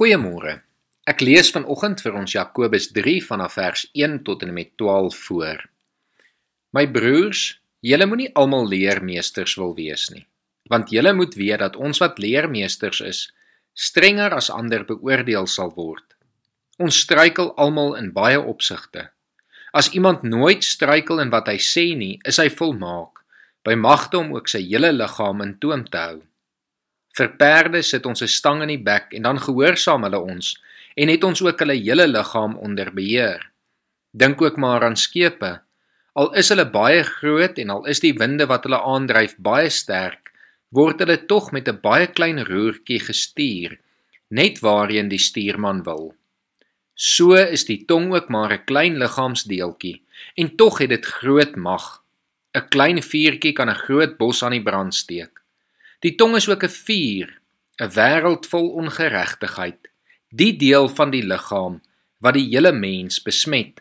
[0.00, 0.62] Goeiemôre.
[1.04, 5.66] Ek lees vanoggend vir ons Jakobus 3 vanaf vers 1 tot en met 12 voor.
[6.72, 7.42] My broers,
[7.84, 10.22] julle moenie almal leermeesters wil wees nie,
[10.72, 13.20] want julle moet weet dat ons wat leermeesters is,
[13.76, 16.16] strenger as ander beoordeel sal word.
[16.80, 19.10] Ons struikel almal in baie opsigte.
[19.76, 23.20] As iemand nooit struikel in wat hy sê nie, is hy volmaak,
[23.68, 26.18] by magte om ook sy hele liggaam in toom te hou.
[27.20, 30.54] Vir perde sit ons 'n stang in die bek en dan gehoorsaam hulle ons
[30.96, 33.42] en het ons ook hulle hele liggaam onder beheer.
[34.16, 35.60] Dink ook maar aan skepe.
[36.14, 40.32] Al is hulle baie groot en al is die winde wat hulle aandryf baie sterk,
[40.72, 43.76] word hulle tog met 'n baie klein roertjie gestuur,
[44.30, 46.14] net waarheen die stuurman wil.
[46.94, 50.00] So is die tong ook maar 'n klein liggaamsdeeltjie
[50.36, 52.02] en tog het dit groot mag.
[52.56, 55.39] 'n Klein vuurtjie kan 'n groot bos aan die brand steek.
[56.00, 57.28] Die tong is ook 'n vuur,
[57.82, 59.80] 'n wêreld vol ongeregtigheid,
[60.28, 61.80] die deel van die liggaam
[62.18, 63.80] wat die hele mens besmet.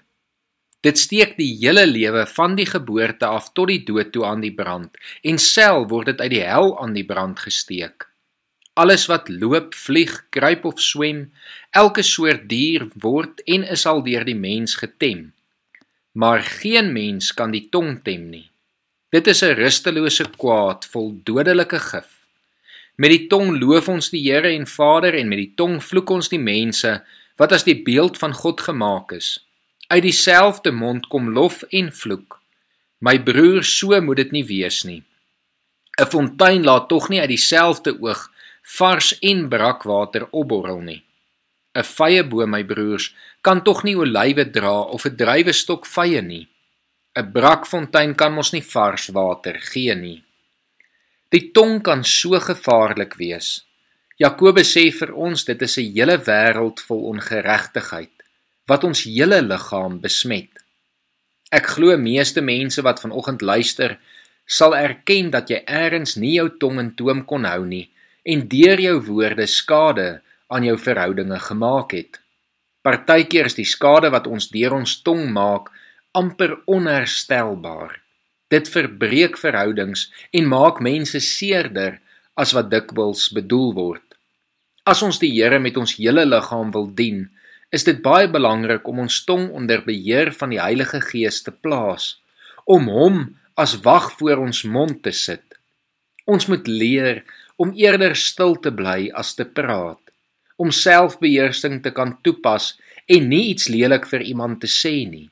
[0.81, 4.53] Dit steek die hele lewe van die geboorte af tot die dood toe aan die
[4.55, 8.07] brand en sel word dit uit die hel aan die brand gesteek.
[8.79, 11.33] Alles wat loop, vlieg, kruip of swem,
[11.71, 15.33] elke soort dier word en is al deur die mens getem.
[16.11, 18.47] Maar geen mens kan die tong tem nie.
[19.09, 22.09] Dit is 'n rustelose kwaad vol dodelike gif.
[22.95, 26.29] Met die tong loof ons die Here en Vader en met die tong vloek ons
[26.29, 27.01] die mense
[27.37, 29.45] wat as die beeld van God gemaak is.
[29.87, 32.39] Uit dieselfde mond kom lof en vloek.
[32.99, 35.03] My broer, so moet dit nie wees nie.
[35.99, 38.29] 'n Fontein laat tog nie uit dieselfde oog
[38.77, 41.03] vars en brakwater opborrel nie.
[41.75, 46.47] 'n Vye boom, my broers, kan tog nie olywe dra of 'n druiwestok vye nie.
[47.17, 50.23] 'n brakfontein kan mos nie vars water gee nie.
[51.33, 53.65] Die tong kan so gevaarlik wees.
[54.19, 58.15] Jakobus sê vir ons dit is 'n hele wêreld vol ongeregtigheid
[58.69, 60.51] wat ons hele liggaam besmet.
[61.51, 63.97] Ek glo meeste mense wat vanoggend luister
[64.45, 67.89] sal erken dat jy eers nie jou tong in toom kon hou nie
[68.25, 72.19] en deur jou woorde skade aan jou verhoudinge gemaak het.
[72.81, 75.69] Partykeer is die skade wat ons deur ons tong maak
[76.17, 77.99] amper onherstelbaar.
[78.49, 81.99] Dit verbreek verhoudings en maak mense seerder
[82.33, 84.05] as wat dikwels bedoel word.
[84.89, 87.27] As ons die Here met ons hele liggaam wil dien,
[87.69, 92.15] is dit baie belangrik om ons tong onder beheer van die Heilige Gees te plaas,
[92.65, 93.21] om hom
[93.53, 95.45] as wag voor ons mond te sit.
[96.25, 97.21] Ons moet leer
[97.61, 100.01] om eerder stil te bly as te praat,
[100.57, 105.29] om selfbeheersing te kan toepas en nie iets lelik vir iemand te sê nie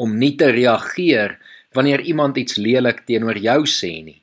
[0.00, 1.36] om nie te reageer
[1.76, 4.18] wanneer iemand iets lelik teenoor jou sê nie.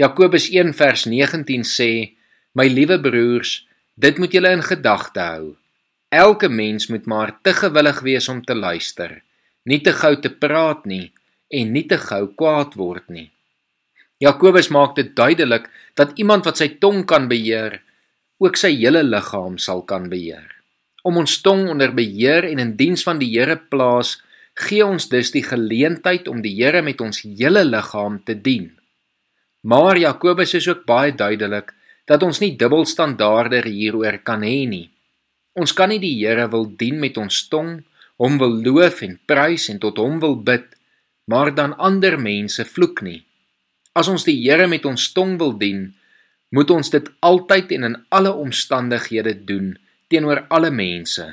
[0.00, 1.90] Jakobus 1 vers 19 sê:
[2.54, 3.62] My liewe broers,
[3.96, 5.52] dit moet julle in gedagte hou.
[6.12, 9.22] Elke mens moet maar te gewillig wees om te luister,
[9.64, 11.12] nie te gou te praat nie
[11.52, 13.30] en nie te gou kwaad word nie.
[14.22, 17.80] Jakobus maak dit duidelik dat iemand wat sy tong kan beheer,
[18.42, 20.46] ook sy hele liggaam sal kan beheer.
[21.02, 24.20] Om ons tong onder beheer en in diens van die Here plaas,
[24.54, 28.70] gee ons dus die geleentheid om die Here met ons hele liggaam te dien.
[29.62, 31.72] Maar Jakobus is ook baie duidelik
[32.04, 34.90] dat ons nie dubbelstandaarde hieroor kan hê nie.
[35.54, 37.82] Ons kan nie die Here wil dien met ons tong,
[38.18, 40.66] hom wil loof en prys en tot hom wil bid,
[41.30, 43.22] maar dan ander mense vloek nie.
[43.94, 45.92] As ons die Here met ons tong wil dien,
[46.52, 49.72] moet ons dit altyd en in alle omstandighede doen
[50.12, 51.24] teenoor alle mense.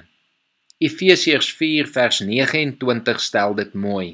[0.79, 4.13] Efesiërs 4 vers 29 stel dit mooi.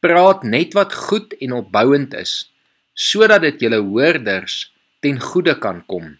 [0.00, 2.46] Praat net wat goed en opbouend is,
[2.96, 4.54] sodat dit julle hoorders
[5.04, 6.14] ten goeie kan kom.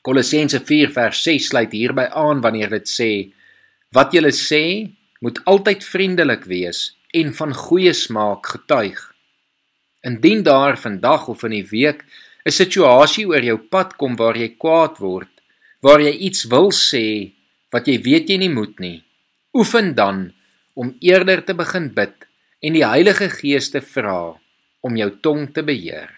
[0.00, 3.10] Kolossense 4 vers 6 sluit hierby aan wanneer dit sê:
[3.92, 4.64] Wat julle sê,
[5.20, 8.96] moet altyd vriendelik wees en van goeie smaak getuig.
[10.08, 12.00] Indien daar vandag of in die week
[12.48, 15.32] 'n situasie oor jou pad kom waar jy kwaad word,
[15.84, 17.33] waar jy iets wil sê
[17.74, 19.00] wat jy weet jy nie moet nie.
[19.54, 20.28] Oefen dan
[20.78, 22.14] om eerder te begin bid
[22.62, 24.36] en die Heilige Gees te vra
[24.86, 26.12] om jou tong te beheer.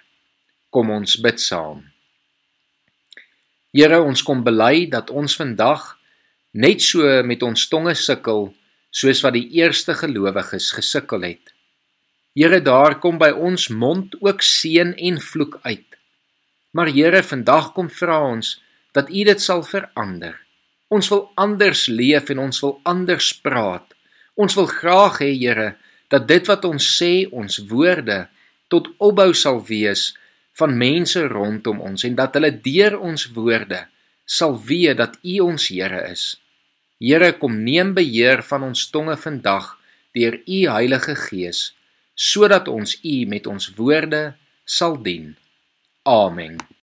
[0.69, 1.81] Kom ons bid saam.
[3.77, 5.95] Here, ons kom bely dat ons vandag
[6.57, 8.51] net so met ons tonge sukkel
[8.93, 11.53] soos wat die eerste gelowiges gesukkel het.
[12.37, 16.01] Here, daar kom by ons mond ook seën en vloek uit.
[16.77, 18.59] Maar Here, vandag kom vra ons
[18.97, 20.46] dat U dit sal verander.
[20.89, 23.95] Ons wil anders leef en ons wil anders praat.
[24.39, 25.75] Ons wil graag hê, Here,
[26.13, 28.27] dat dit wat ons sê, ons woorde
[28.71, 30.13] tot opbou sal wees
[30.59, 33.83] van mense rondom ons en dat hulle deur ons woorde
[34.27, 36.37] sal weet dat U ons Here is.
[36.99, 39.75] Here, kom neem beheer van ons tonge vandag
[40.17, 41.75] deur U Heilige Gees,
[42.15, 44.33] sodat ons U met ons woorde
[44.65, 45.35] sal dien.
[46.07, 46.59] Amen.